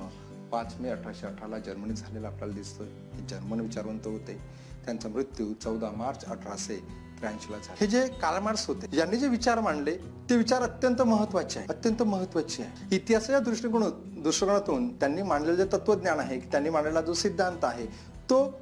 पाच 0.52 0.74
मे 0.80 0.88
अठराशे 0.88 1.26
अठराला 1.26 1.58
जर्मनीत 1.58 1.94
झालेला 1.94 2.28
आपल्याला 2.28 2.54
दिसतोय. 2.54 2.86
हे 2.86 3.26
जर्मन 3.28 3.60
विचारवंत 3.60 4.06
होते. 4.06 4.38
त्यांचा 4.84 5.08
मृत्यू 5.08 5.52
चौदा 5.52 5.90
मार्च 5.96 6.24
अठराशे 6.24 6.76
त्र्याऐंशीला 7.18 7.56
झाला. 7.56 7.74
हे 7.80 7.86
जे 7.86 8.06
कालमार्स 8.08 8.66
होते 8.66 8.96
यांनी 8.96 9.16
जे 9.16 9.28
विचार 9.28 9.60
मांडले 9.60 9.96
ते 10.30 10.36
विचार 10.36 10.62
अत्यंत 10.62 11.02
महत्त्वाचे 11.02 11.58
आहे. 11.58 11.68
अत्यंत 11.68 12.02
महत्त्वाचे 12.02 12.62
आहे. 12.62 12.96
इतिहासाच्या 12.96 13.38
दृष्टिकोन 13.38 13.84
दृष्टिकोनातून 14.22 14.96
त्यांनी 14.96 15.22
मांडलेलं 15.22 15.56
जे 15.56 15.64
तत्वज्ञान 15.64 16.20
आहे 16.20 16.40
त्यांनी 16.40 16.70
मांडलेला 16.70 17.00
जो 17.00 17.14
सिद्धांत 17.14 17.64
आहे 17.64 17.86
तो 18.30 18.60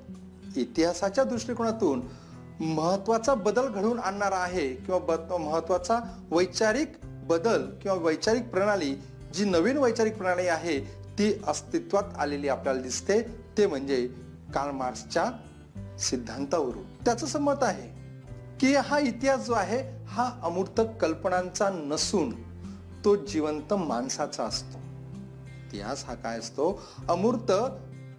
इतिहासाच्या 0.56 1.24
दृष्टिकोनातून 1.24 2.00
महत्त्वाचा 2.60 3.34
बदल 3.34 3.68
घडवून 3.68 3.98
आणणारा 3.98 4.36
आहे 4.36 4.74
किंवा 4.74 5.38
महत्त्वाचा 5.38 6.00
वैचारिक 6.30 6.92
बदल 7.04 7.70
किंवा 7.82 7.96
वैचारिक 7.96 8.48
प्रणाली 8.48 8.94
जी 9.34 9.44
नवीन 9.44 9.76
वैचारिक 9.76 10.16
प्रणाली 10.16 10.48
आहे 10.48 10.80
ती 11.18 11.42
अस्तित्वात 11.46 12.02
आलेली 12.18 12.48
आपल्याला 12.48 12.80
दिसते. 12.80 13.22
ते 13.58 13.66
म्हणजे 13.66 14.06
कार्ल 14.54 14.70
मार्क्सच्या 14.70 15.24
सिद्धांतावरून. 15.98 16.82
त्याचं 17.04 17.26
संमत 17.26 17.62
आहे 17.62 17.88
की 18.60 18.74
हा 18.74 18.98
इतिहास 18.98 19.46
जो 19.46 19.52
आहे 19.52 20.04
हा 20.06 20.30
अमूर्त 20.42 20.80
कल्पनांचा 21.00 21.70
नसून 21.70 22.32
तो 23.04 23.16
जिवंत 23.16 23.74
माणसाचा 23.74 24.44
असतो. 24.44 24.78
इतिहास 25.56 26.04
हा 26.04 26.14
काय 26.14 26.38
असतो? 26.38 26.82
अमूर्त 27.08 27.52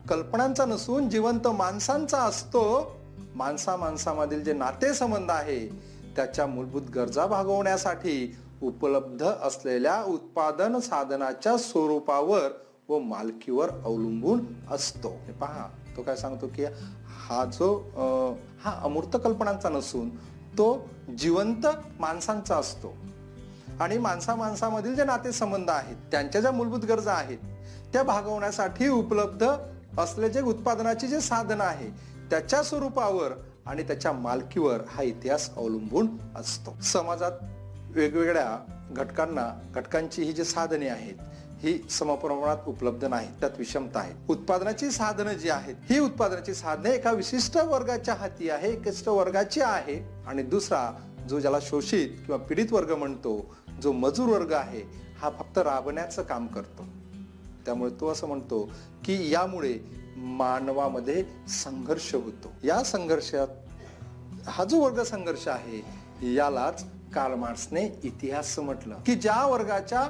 कल्पनांचा 0.10 0.66
नसून 0.66 1.10
जिवंत 1.10 1.48
माणसांचा 1.48 2.18
असतो. 2.18 3.01
माणसा 3.36 3.76
माणसामधील 3.76 4.44
जे 4.44 4.54
नातेसंबंध 4.54 5.32
आहे 5.32 5.66
त्याच्या 6.16 6.46
मूलभूत 6.48 6.90
गरजा 6.96 7.26
भागवण्यासाठी 7.26 8.36
उपलब्ध 8.62 9.24
असलेल्या 9.24 10.02
उत्पादन 10.04 10.80
साधनाच्या 10.80 11.58
स्वरूपावर 11.58 12.52
व 12.90 13.00
मालकीवर 13.00 13.70
अवलंबून 13.70 14.40
असतो. 14.72 15.10
हे 15.26 15.32
पहा 15.32 15.68
तो 15.98 16.04
काय 16.04 16.16
सांगतो 16.16 16.48
की 16.48 16.66
हा 17.28 17.46
जो 17.46 17.74
हा 18.64 18.80
अमूर्त 18.84 19.18
कल्पनांचा 19.24 19.70
नसून 19.70 20.10
तो 20.58 20.86
जिवंत 21.18 21.68
माणसांचा 22.00 22.56
असतो. 22.56 22.94
आणि 23.80 23.98
माणसा 23.98 24.36
माणसामधील 24.36 24.96
जे 24.96 25.04
नातेसंबंध 25.04 25.70
आहेत 25.70 25.96
त्यांच्या 26.12 26.42
ज्या 26.42 26.52
मूलभूत 26.52 26.80
गरजा 26.80 27.14
आहेत 27.14 27.38
त्या 27.94 28.04
भागवण्यासाठी 28.04 28.88
उपलब्ध 28.88 29.46
असले 29.98 30.30
जे 30.30 30.42
उत्पादनाची 30.42 31.08
जे 31.08 31.22
साधन 31.22 31.62
आहे 31.62 31.90
त्याच्या 32.32 32.64
स्वरूपावर 32.64 33.32
आणि 33.66 33.84
त्याच्या 33.84 34.12
मालकीवर 34.12 34.82
हा 34.90 35.04
इतिहास 35.04 35.56
अवलंबून 35.56 36.08
असतो. 36.36 36.78
समाजात 36.84 37.32
वेगवेगळ्या 37.92 38.58
घटकांना 38.92 39.62
घटकांची 39.76 40.24
ही 40.24 40.32
जी 40.32 40.44
साधने 40.44 40.88
आहेत 40.88 41.16
ही 41.60 41.88
समप्रमाणात 41.90 42.58
उपलब्ध 42.68 43.06
नाहीत. 43.06 43.40
त्यात 43.40 43.52
विषमता 43.58 44.00
आहे. 44.00 44.14
उत्पादनाची 44.30 44.92
साधनं 44.92 45.34
जी 45.34 45.50
आहेत 45.50 45.76
ही 45.90 46.00
उत्पादनाची 46.00 46.54
साधने 46.54 46.90
एका 46.90 47.12
विशिष्ट 47.12 47.58
वर्गाच्या 47.58 48.14
हाती 48.14 48.50
आहे 48.50 48.72
विशिष्ट 48.72 49.10
वर्गाची 49.10 49.62
आहे. 49.62 50.28
आणि 50.28 50.44
दुसरा 50.44 51.00
जो 51.30 51.40
ज्याला 51.40 51.60
शोषित 51.62 52.10
किंवा 52.10 52.38
पीडित 52.38 52.68
वर्ग 52.72 52.96
म्हणतो 52.96 53.56
जो 53.82 53.92
मजूर 53.92 54.30
वर्ग 54.30 54.54
आहे 54.54 54.82
हा 55.22 55.30
फक्त 55.30 55.58
राबण्याचं 55.58 56.22
काम 56.22 56.48
करतो. 56.48 56.86
त्यामुळे 57.66 58.00
तो 58.00 58.10
असं 58.10 58.28
म्हणतो 58.28 58.70
की 59.04 59.34
यामुळे 59.34 60.01
मानवामध्ये 60.18 61.26
संघर्ष 61.48 62.16
होतो. 62.16 62.52
या 62.64 62.84
संघर्षात 62.84 63.48
हा 64.48 64.64
जो 64.64 64.80
वर्ग 64.80 65.04
संघर्ष 65.04 65.48
आहे 65.48 65.82
यालाच 66.34 66.86
कार्ल 67.14 67.76
इतिहास 68.04 68.60
म्हटलं. 68.60 68.96
की 69.06 69.16
ज्या 69.16 69.48
वर्गाच्या 69.48 70.04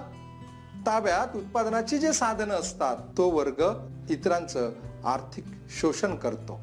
ताब्यात 0.86 1.36
उत्पादनाची 1.36 1.98
जे 1.98 2.14
साधनं 2.14 2.54
असतात 2.54 2.98
तो 3.18 3.30
वर्ग 3.30 3.90
इतरांचं 4.10 4.72
आर्थिक 5.06 5.46
शोषण 5.70 6.16
करतो. 6.16 6.60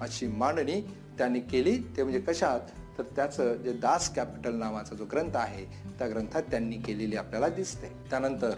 अशी 0.00 0.26
मांडणी 0.26 0.80
त्यांनी 1.18 1.40
केली. 1.40 1.78
ते 1.96 2.02
म्हणजे 2.02 2.20
कशात? 2.20 2.60
तर 2.98 3.02
त्याचं 3.02 3.54
जे 3.54 3.72
दास 3.72 4.14
कॅपिटल 4.14 4.54
नावाचा 4.54 4.94
जो 4.94 5.04
ग्रंथ 5.04 5.36
आहे 5.36 5.64
त्या 5.98 6.08
ग्रंथात 6.08 6.42
त्यांनी 6.42 6.76
केलेली 6.76 7.16
आपल्याला 7.16 7.48
दिसते. 7.48 7.88
त्यानंतर 8.10 8.50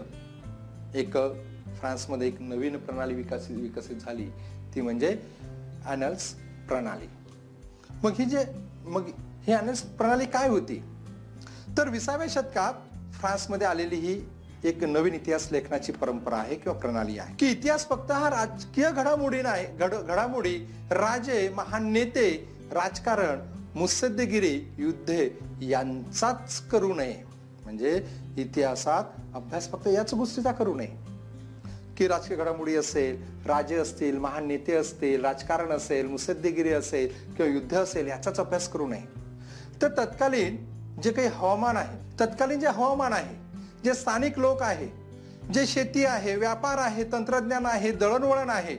एक 0.95 1.17
फ्रान्समध्ये 1.85 2.27
एक 2.27 2.41
नवीन 2.41 2.77
प्रणाली 2.77 3.13
विकसित 3.13 3.55
विकसित 3.55 3.95
झाली. 3.95 4.25
ती 4.75 4.81
म्हणजे 4.81 5.21
अॅनल्स 5.85 6.33
प्रणाली. 6.67 7.09
मग 8.03 8.11
ही 8.11 8.25
जे 8.25 8.45
मग 8.85 9.05
ही 9.43 9.53
अॅनल्स 9.53 9.81
प्रणाली 9.81 10.25
काय 10.25 10.47
होती? 10.47 10.83
तर 11.77 11.89
विसाव्या 11.89 12.27
शतकात 12.29 12.73
फ्रान्समध्ये 13.13 13.67
आलेली 13.67 13.95
ही 13.95 14.21
एक 14.63 14.83
नवीन 14.83 15.13
इतिहास 15.13 15.47
लेखनाची 15.51 15.91
परंपरा 15.91 16.37
आहे 16.37 16.55
किंवा 16.55 16.79
प्रणाली 16.79 17.19
आहे. 17.19 17.35
की 17.35 17.47
इतिहास 17.47 17.87
फक्त 17.87 18.11
हा 18.11 18.29
राजकीय 18.29 18.91
घडामोडी 18.91 19.41
नाही 19.41 19.65
घड 19.65 19.93
घडामोडी 19.93 20.57
राजे 20.91 21.49
महान 21.49 21.91
नेते 21.91 22.57
राजकारण 22.71 23.39
मुत्सद्देगिरी 23.75 24.61
युद्धे 24.77 25.39
यांचाच 25.61 26.59
करू 26.59 26.93
नये. 26.93 27.23
म्हणजे 27.63 28.05
इतिहासात 28.37 29.03
अभ्यास 29.35 29.71
फक्त 29.71 29.87
याच 29.87 30.13
गोष्टीचा 30.13 30.51
करू 30.51 30.75
नये. 30.75 31.04
की 31.97 32.07
राजकीय 32.07 32.37
घडामोडी 32.37 32.75
असेल 32.75 33.17
राजे 33.45 33.75
असतील 33.75 34.17
महान 34.17 34.47
नेते 34.47 34.75
असतील 34.75 35.25
राजकारण 35.25 35.71
असेल 35.71 36.07
मुसद्देगिरी 36.07 36.69
असेल 36.69 37.07
किंवा 37.07 37.51
युद्ध 37.51 37.77
असेल 37.77 38.07
याचाच 38.07 38.39
अभ्यास 38.39 38.69
करू 38.69 38.87
नये. 38.87 39.03
तर 39.81 39.87
तत्कालीन 39.87 40.55
जे 41.03 41.11
काही 41.11 41.27
हवामान 41.27 41.77
आहे 41.77 41.97
तत्कालीन 42.19 42.59
जे 42.59 42.67
हवामान 42.67 43.13
आहे 43.13 43.35
जे 43.83 43.93
स्थानिक 43.93 44.39
लोक 44.39 44.61
आहे 44.61 44.87
जे 45.53 45.65
शेती 45.65 46.05
आहे 46.05 46.35
व्यापार 46.35 46.77
आहे 46.77 47.03
तंत्रज्ञान 47.03 47.65
आहे 47.65 47.91
दळणवळण 47.91 48.49
आहे 48.49 48.77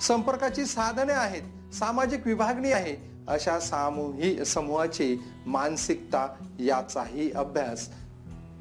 संपर्काची 0.00 0.66
साधने 0.66 1.12
आहेत 1.12 1.74
सामाजिक 1.74 2.26
विभागणी 2.26 2.72
आहे 2.72 2.96
अशा 3.28 3.60
सामूहिक 3.60 4.42
समूहाची 4.42 5.16
मानसिकता 5.46 6.26
याचाही 6.58 7.30
अभ्यास 7.32 7.88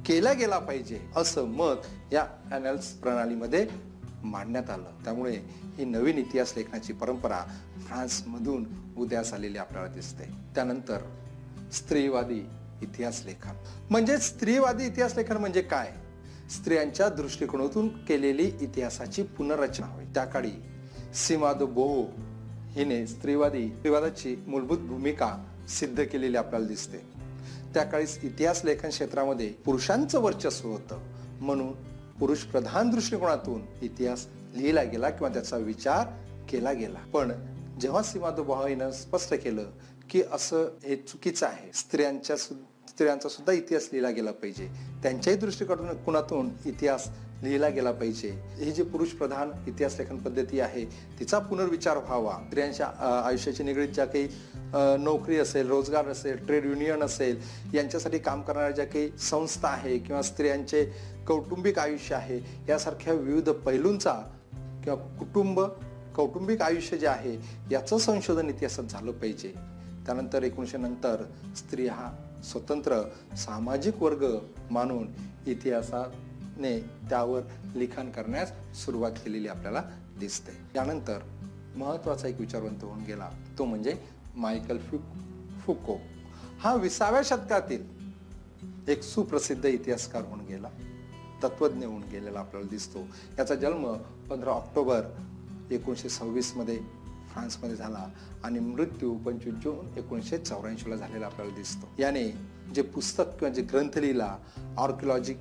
केला 0.05 0.33
गेला 0.33 0.59
पाहिजे 0.59 0.99
असं 1.15 1.45
मत 1.45 1.75
या 2.13 2.21
अॅनल्स 2.51 2.87
प्रणालीमध्ये 2.91 3.67
मांडण्यात 4.23 4.69
आलं. 4.69 5.03
त्यामुळे 5.03 5.37
ही 5.77 5.85
नवीन 5.85 6.17
इतिहास 6.17 6.53
लेखनाची 6.57 6.93
परंपरा 6.93 7.45
फ्रान्समधून 7.87 8.65
उदयास 8.97 9.33
आलेली 9.33 9.57
आपल्याला 9.57 9.87
दिसते. 9.87 10.23
त्यानंतर 10.55 10.97
स्त्रीवादी 11.73 12.41
इतिहास 12.81 13.23
लेखन. 13.25 13.53
म्हणजे 13.89 14.17
स्त्रीवादी 14.17 14.85
इतिहास 14.85 15.13
लेखन 15.17 15.37
म्हणजे 15.37 15.61
काय? 15.61 15.91
स्त्रियांच्या 16.49 17.09
दृष्टिकोनातून 17.09 17.87
केलेली 18.05 18.51
इतिहासाची 18.61 19.23
पुनर्रचना 19.23 19.87
होय. 19.87 20.05
त्या 20.05 20.25
काळी 20.25 20.51
सीमादो 21.13 21.65
बोहो 21.65 22.03
हिने 22.71 23.07
स्त्रीवादी 23.07 23.67
स्त्रीवादाची 23.67 24.35
मूलभूत 24.47 24.77
भूमिका 24.77 25.37
सिद्ध 25.69 26.03
केलेली 26.03 26.37
आपल्याला 26.37 26.67
दिसते. 26.67 27.20
त्या 27.73 27.83
काळीस 27.83 28.19
इतिहास 28.23 28.61
लेखन 28.65 28.89
क्षेत्रामध्ये 28.89 29.49
पुरुषांचं 29.65 30.19
वर्चस्व 30.19 30.69
होतं. 30.69 30.99
म्हणून 31.41 31.71
पुरुष 32.19 32.39
प्रधान 32.39 32.89
दृष्टिकोनातून 32.89 33.61
इतिहास 33.81 34.25
लिहिला 34.55 34.83
गेला 34.83 35.09
किंवा 35.09 35.33
त्याचा 35.33 35.57
विचार 35.57 36.07
केला 36.49 36.71
गेला. 36.71 36.99
पण 37.13 37.31
जेव्हा 37.79 38.03
सीमादो 38.03 38.43
हिनं 38.43 38.91
स्पष्ट 38.91 39.33
केलं 39.33 39.71
की 40.09 40.21
असं 40.31 40.63
हे 40.83 40.95
चुकीचं 40.95 41.45
आहे 41.45 41.71
स्त्रियांच्या 41.73 42.37
स्त्रियांचा 42.37 43.29
सुद्धा 43.29 43.53
इतिहास 43.53 43.89
लिहिला 43.91 44.09
गेला 44.09 44.31
पाहिजे 44.31 44.69
त्यांच्याही 45.03 45.39
दृष्टिकोनातून 45.39 46.49
इतिहास 46.65 47.07
लिहिला 47.43 47.69
गेला 47.69 47.91
पाहिजे. 47.91 48.29
ही 48.57 48.71
जी 48.71 48.83
पुरुष 48.83 49.09
प्रधान 49.09 49.51
इतिहास 49.67 49.95
लेखन 49.99 50.17
पद्धती 50.17 50.59
आहे 50.59 50.85
तिचा 51.19 51.39
पुनर्विचार 51.39 51.97
व्हावा. 51.97 52.33
स्त्रियांच्या 52.47 52.87
आयुष्याची 53.25 53.63
निगडीत 53.63 53.89
ज्या 53.89 54.05
काही 54.05 54.27
नोकरी 55.03 55.37
असेल 55.37 55.67
रोजगार 55.67 56.07
असेल 56.07 56.45
ट्रेड 56.45 56.65
युनियन 56.65 57.03
असेल 57.03 57.39
यांच्यासाठी 57.73 58.19
काम 58.19 58.41
करणाऱ्या 58.41 58.71
ज्या 58.71 58.85
काही 58.85 59.09
संस्था 59.19 59.67
आहे 59.67 59.97
किंवा 59.99 60.21
स्त्रियांचे 60.21 60.85
कौटुंबिक 61.27 61.79
आयुष्य 61.79 62.15
आहे 62.15 62.39
यासारख्या 62.69 63.13
विविध 63.13 63.49
पैलूंचा 63.65 64.13
किंवा 64.83 64.95
कुटुंब 65.17 65.61
कौटुंबिक 66.15 66.61
आयुष्य 66.61 66.97
जे 66.97 67.07
आहे 67.07 67.37
याचं 67.71 67.97
संशोधन 67.97 68.49
इतिहासात 68.49 68.83
झालं 68.83 69.11
पाहिजे. 69.11 69.53
त्यानंतर 70.05 70.43
एकोणीसशे 70.43 70.77
नंतर 70.77 71.23
स्त्री 71.57 71.87
हा 71.87 72.11
स्वतंत्र 72.43 73.01
सामाजिक 73.37 74.01
वर्ग 74.01 74.25
मानून 74.71 75.07
इतिहासात 75.47 76.09
ने 76.57 76.79
त्यावर 76.79 77.41
लिखाण 77.75 78.11
करण्यास 78.11 78.75
सुरुवात 78.75 79.11
केलेली 79.11 79.47
आपल्याला 79.47 79.83
दिसते. 80.19 80.51
त्यानंतर 80.73 81.19
महत्त्वाचा 81.75 82.27
एक 82.27 82.39
विचारवंत 82.39 82.83
होऊन 82.83 82.99
गेला. 82.99 83.29
तो 83.57 83.65
म्हणजे 83.65 83.95
मायकल 84.35 84.77
फ्युक 84.77 85.01
फुको. 85.65 85.97
हा 86.59 86.75
विसाव्या 86.75 87.21
शतकातील 87.25 87.83
एक 88.87 89.03
सुप्रसिद्ध 89.03 89.65
इतिहासकार 89.65 90.21
होऊन 90.21 90.39
गेला. 90.39 90.69
तत्वज्ञ 91.43 91.85
होऊन 91.85 92.01
गेलेला 92.01 92.39
आपल्याला 92.39 92.67
दिसतो. 92.69 92.99
याचा 93.39 93.55
जन्म 93.55 93.93
पंधरा 94.29 94.49
ऑक्टोबर 94.49 95.01
एकोणीसशे 95.71 96.09
सव्वीसमध्ये 96.09 96.77
फ्रान्समध्ये 97.33 97.75
झाला 97.75 98.07
आणि 98.43 98.59
मृत्यू 98.59 99.17
पंचवीस 99.17 99.53
जून 99.53 99.97
एकोणीसशे 99.97 100.37
चौऱ्याऐंशीला 100.37 100.95
झालेला 100.95 101.25
आपल्याला 101.25 101.55
दिसतो. 101.55 101.87
याने 101.99 102.29
जे 102.75 102.81
पुस्तक 102.81 103.23
किंवा 103.39 103.53
जे 103.53 103.61
ग्रंथ 103.61 103.97
लिहिला 103.97 104.37
आर्किओलॉजिक 104.77 105.37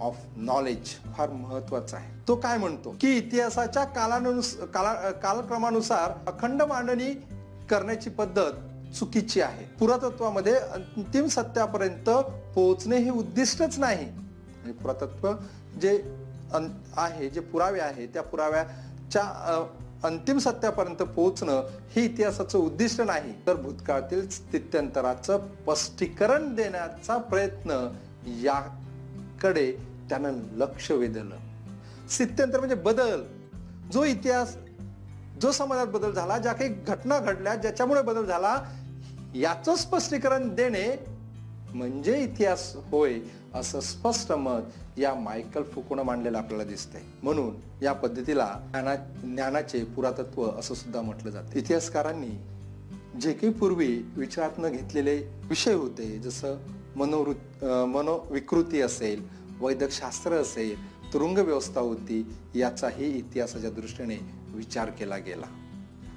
ऑफ 0.00 0.16
नॉलेज 0.36 0.88
फार 1.16 1.30
महत्त्वाचा 1.30 1.96
आहे. 1.96 2.12
तो 2.28 2.34
काय 2.36 2.58
म्हणतो? 2.58 2.94
की 3.00 3.16
इतिहासाच्या 3.16 3.84
कालानुस 3.84 4.54
काला 4.74 5.10
कालक्रमानुसार 5.12 6.12
अखंड 6.26 6.62
मांडणी 6.62 7.12
करण्याची 7.70 8.10
पद्धत 8.10 8.94
चुकीची 8.94 9.40
आहे. 9.40 9.64
पुरातत्वामध्ये 9.78 10.54
अंतिम 10.54 11.26
सत्यापर्यंत 11.26 12.08
पोहोचणे 12.54 12.96
हे 12.96 13.10
उद्दिष्टच 13.10 13.78
नाही. 13.78 14.06
म्हणजे 14.06 14.72
पुरातत्व 14.72 15.32
जे 15.80 16.02
आहे 16.96 17.28
जे 17.30 17.40
पुरावे 17.40 17.80
आहे 17.80 18.06
त्या 18.06 18.22
पुराव्याच्या 18.22 19.22
अंतिम 20.04 20.38
सत्यापर्यंत 20.38 21.02
पोहोचणं 21.06 21.62
हे 21.90 22.04
इतिहासाचं 22.04 22.58
उद्दिष्ट 22.58 23.00
नाही. 23.00 23.32
तर 23.46 23.54
भूतकाळातील 23.54 24.28
स्थित्यंतराचं 24.28 25.38
स्पष्टीकरण 25.38 26.54
देण्याचा 26.54 27.16
प्रयत्न 27.18 27.86
याकडे 28.42 29.72
त्यानं 30.10 30.38
लक्ष 30.52 30.90
वेधलं 30.90 31.36
स्थित्यंतर 32.10 32.58
म्हणजे 32.58 32.74
बदल. 32.74 33.22
जो 33.92 34.04
इतिहास 34.04 34.56
जो 35.42 35.50
समाजात 35.52 35.86
बदल 35.86 36.12
झाला 36.12 36.38
ज्या 36.38 36.52
काही 36.52 36.74
घटना 36.86 37.18
घडल्या 37.18 37.54
ज्याच्यामुळे 37.54 38.02
बदल 38.02 38.24
झाला 38.24 38.54
याचं 39.34 39.76
स्पष्टीकरण 39.76 40.48
देणे 40.54 40.86
म्हणजे 41.74 42.22
इतिहास 42.22 42.76
होय 42.90 43.18
असं 43.54 43.80
स्पष्ट 43.80 44.32
मत 44.32 44.98
या 44.98 45.14
मायकल 45.14 45.62
फुकोनं 45.62 46.02
मांडलेलं 46.02 46.38
आपल्याला 46.38 46.64
दिसतंय. 46.64 47.00
म्हणून 47.22 47.54
या 47.82 47.92
पद्धतीला 47.92 48.46
ज्ञाना 48.70 48.94
ज्ञानाचे 48.94 49.84
पुरातत्व 49.84 50.50
असं 50.50 50.74
सुद्धा 50.74 51.00
म्हटलं 51.00 51.30
जातं. 51.30 51.58
इतिहासकारांनी 51.58 52.30
जे 53.20 53.32
काही 53.32 53.52
पूर्वी 53.52 54.02
विचारात 54.16 54.58
न 54.58 54.68
घेतलेले 54.68 55.16
विषय 55.44 55.74
होते 55.74 56.18
जसं 56.18 56.56
मनोवृत्त 56.96 57.64
मनोविकृती 57.64 58.80
असेल 58.80 59.39
वैदकशास्त्र 59.60 60.32
असेल 60.32 60.76
तुरुंग 61.12 61.38
व्यवस्था 61.38 61.80
होती 61.80 62.26
याचाही 62.54 63.18
इतिहासाच्या 63.18 63.70
दृष्टीने 63.70 64.18
विचार 64.48 64.90
केला 64.90 65.16
गेला. 65.16 65.46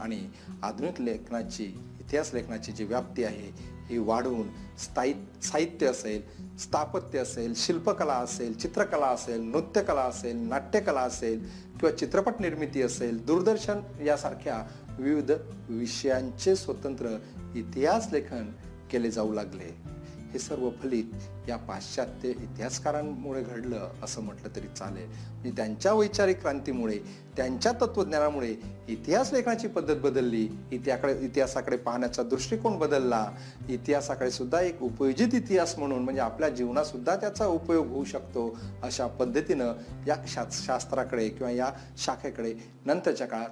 आणि 0.02 0.30
आधुनिक 0.64 1.02
लेखनाची 1.02 1.64
इतिहास 2.00 2.34
लेखनाची 2.34 2.72
जी 2.72 2.84
व्याप्ती 2.84 3.24
आहे 3.24 3.74
ही 3.90 3.98
वाढवून 3.98 4.48
स्थायी 4.78 5.14
साहित्य 5.44 5.88
असेल 5.88 6.22
स्थापत्य 6.58 7.20
असेल 7.20 7.54
शिल्पकला 7.56 8.14
असेल 8.14 8.54
चित्रकला 8.54 9.06
असेल 9.06 9.42
नृत्यकला 9.42 10.02
असेल 10.02 10.38
नाट्यकला 10.38 11.00
असेल 11.00 11.40
किंवा 11.80 11.92
चित्रपट 11.92 12.34
निर्मिती 12.40 12.82
असेल 12.82 13.26
दूरदर्शन 13.26 14.04
यासारख्या 14.06 14.64
विविध 15.00 15.32
विषयांचे 15.70 16.56
स्वतंत्र 16.56 17.18
इतिहास 17.56 18.08
लेखन 18.12 18.52
केले 18.92 19.12
जाऊ 19.12 19.34
लागले. 19.34 19.93
हे 20.34 20.40
सर्व 20.40 20.70
फलित 20.70 21.50
या 21.50 21.58
पाश्चात्य 21.58 22.30
इतिहासकारांमुळे 22.30 23.44
घडलं 23.44 23.90
असं 24.04 24.22
म्हटलं 24.22 24.56
तरी 24.56 24.68
चालेल. 24.76 25.06
म्हणजे 25.06 25.52
त्यांच्या 25.52 25.94
वैचारिक 25.94 26.42
क्रांतीमुळे 26.42 26.98
त्यांच्या 27.38 27.72
तत्वज्ञानामुळे 27.72 28.56
इतिहास 28.88 29.34
लेखनाची 29.34 29.68
पद्धत 29.68 29.96
बदलली. 29.96 30.50
इतिहाकडे 30.72 31.20
इतिहासाकडे 31.20 31.78
पाहण्याचा 31.78 32.24
दृष्टिकोन 32.24 32.78
बदलला. 32.80 33.32
इतिहासाकडे 33.70 34.32
सुद्धा 34.32 34.62
एक 34.62 34.82
उपयोजित 34.82 35.34
इतिहास 35.34 35.78
म्हणून 35.80 36.04
म्हणजे 36.04 36.22
आपल्या 36.22 36.50
जीवनातसुद्धा 36.50 37.16
त्याचा 37.16 37.46
उपयोग 37.46 37.88
होऊ 37.88 38.06
शकतो 38.06 38.58
अशा 38.84 39.08
पद्धतीनं 39.08 39.74
या 40.08 40.16
शास्त्राकडे 40.52 41.30
किंवा 41.30 41.52
या 41.52 41.72
शाखेकडे 41.98 42.56
नंतरच्या 42.86 43.28
काळात 43.28 43.50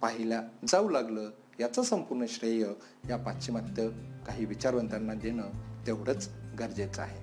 पाहिल्या 0.00 0.42
जाऊ 0.68 0.88
लागलं. 0.88 1.30
याचं 1.60 1.82
संपूर्ण 1.82 2.24
श्रेय 2.28 2.64
या 3.08 3.16
पाश्चिमात्य 3.16 3.88
काही 4.26 4.44
विचारवंतांना 4.44 5.14
देणं 5.14 5.71
तेवढंच 5.86 6.28
गरजेचं 6.58 7.02
आहे. 7.02 7.20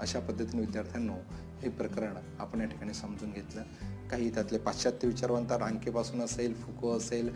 अशा 0.00 0.20
पद्धतीने 0.20 0.60
विद्यार्थ्यांनो 0.60 1.14
हे 1.62 1.68
प्रकरण 1.68 2.16
आपण 2.38 2.60
या 2.60 2.66
ठिकाणी 2.66 2.94
समजून 2.94 3.32
घेतलं. 3.32 3.62
काही 4.10 4.30
त्यातले 4.34 4.58
पाश्चात्य 4.58 5.08
विचारवंत 5.08 5.52
रांकेपासून 5.52 6.20
असेल 6.20 6.54
फुको 6.54 6.96
असेल 6.96 7.28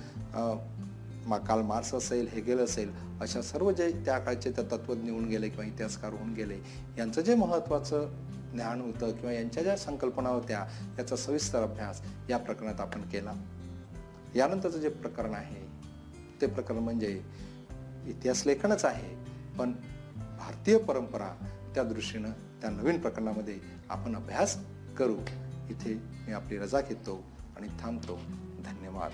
काल 1.47 1.61
मार्स 1.63 1.95
असेल 1.95 2.29
हेगेल 2.29 2.59
असेल 2.59 2.93
अशा 3.21 3.41
सर्व 3.43 3.71
जे 3.71 3.91
त्या 4.05 4.19
काळचे 4.19 4.51
त्या 4.51 4.65
तत्वज्ञ 4.65 5.11
होऊन 5.11 5.25
गेले 5.25 5.49
किंवा 5.49 5.65
इतिहासकार 5.65 6.13
होऊन 6.13 6.33
गेले 6.35 6.59
यांचं 6.99 7.21
जे 7.21 7.35
महत्त्वाचं 7.35 8.07
ज्ञान 8.53 8.81
होतं 8.81 9.11
किंवा 9.11 9.33
यांच्या 9.33 9.63
ज्या 9.63 9.77
संकल्पना 9.77 10.29
होत्या 10.29 10.65
याचा 10.99 11.17
सविस्तर 11.17 11.63
अभ्यास 11.63 12.01
या 12.31 12.39
प्रकरणात 12.39 12.81
आपण 12.81 13.03
केला. 13.03 13.33
यानंतरचं 14.37 14.79
जे 14.79 14.89
प्रकरण 14.89 15.35
आहे 15.35 15.67
ते 16.41 16.47
प्रकरण 16.47 16.79
म्हणजे 16.79 17.21
इतिहास 18.07 18.47
लेखनच 18.47 18.85
आहे 18.85 19.15
पण 19.59 19.73
भारतीय 20.49 20.79
परंपरा 20.79 21.29
त्या 21.75 21.85
दृष्टीनं 21.85 22.31
त्या 22.61 22.71
नवीन 22.71 23.01
प्रकरणामध्ये 23.01 23.59
आपण 23.91 24.17
अभ्यास 24.17 24.59
करू. 24.99 25.17
इथे 25.71 25.95
मी 25.95 26.33
आपली 26.33 26.59
रजा 26.59 26.81
घेतो 26.81 27.23
आणि 27.57 27.69
थांबतो. 27.81 28.17
धन्यवाद. 28.65 29.11